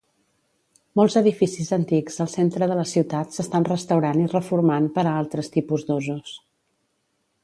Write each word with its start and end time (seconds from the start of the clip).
Molts 0.99 1.15
edificis 1.19 1.67
antics 1.77 2.15
al 2.25 2.31
centre 2.31 2.69
de 2.71 2.77
la 2.79 2.85
ciutat 2.93 3.37
s'estan 3.37 3.67
restaurant 3.69 4.23
i 4.23 4.27
reformant 4.33 4.87
per 4.97 5.05
a 5.11 5.13
altres 5.21 5.53
tipus 5.59 5.85
d'usos. 5.91 6.33